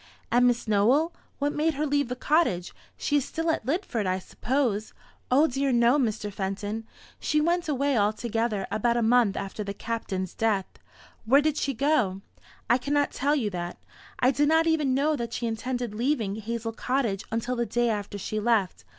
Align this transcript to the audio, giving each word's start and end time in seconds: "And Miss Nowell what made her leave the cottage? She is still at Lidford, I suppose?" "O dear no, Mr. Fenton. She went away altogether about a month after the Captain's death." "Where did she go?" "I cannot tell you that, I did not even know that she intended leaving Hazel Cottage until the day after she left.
"And 0.31 0.47
Miss 0.47 0.67
Nowell 0.67 1.13
what 1.37 1.53
made 1.53 1.75
her 1.75 1.85
leave 1.85 2.07
the 2.07 2.15
cottage? 2.15 2.73
She 2.97 3.17
is 3.17 3.25
still 3.25 3.51
at 3.51 3.67
Lidford, 3.67 4.07
I 4.07 4.17
suppose?" 4.17 4.93
"O 5.29 5.45
dear 5.45 5.71
no, 5.71 5.99
Mr. 5.99 6.33
Fenton. 6.33 6.87
She 7.19 7.39
went 7.39 7.69
away 7.69 7.95
altogether 7.95 8.65
about 8.71 8.97
a 8.97 9.03
month 9.03 9.37
after 9.37 9.63
the 9.63 9.75
Captain's 9.75 10.33
death." 10.33 10.65
"Where 11.25 11.39
did 11.39 11.55
she 11.57 11.75
go?" 11.75 12.21
"I 12.67 12.79
cannot 12.79 13.11
tell 13.11 13.35
you 13.35 13.51
that, 13.51 13.77
I 14.17 14.31
did 14.31 14.47
not 14.47 14.65
even 14.65 14.95
know 14.95 15.15
that 15.17 15.33
she 15.33 15.45
intended 15.45 15.93
leaving 15.93 16.37
Hazel 16.37 16.73
Cottage 16.73 17.23
until 17.31 17.55
the 17.55 17.67
day 17.67 17.87
after 17.91 18.17
she 18.17 18.39
left. 18.39 18.83